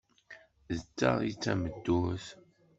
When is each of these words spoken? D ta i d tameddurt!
D 0.75 0.77
ta 0.99 1.11
i 1.29 1.31
d 1.35 1.37
tameddurt! 1.43 2.27